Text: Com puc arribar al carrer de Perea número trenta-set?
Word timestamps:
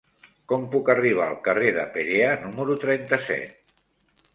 Com 0.53 0.63
puc 0.75 0.89
arribar 0.93 1.27
al 1.27 1.37
carrer 1.49 1.75
de 1.77 1.85
Perea 1.99 2.35
número 2.49 2.83
trenta-set? 2.87 3.77